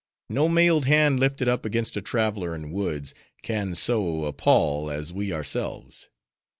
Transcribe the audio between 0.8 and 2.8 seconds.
hand lifted up against a traveler in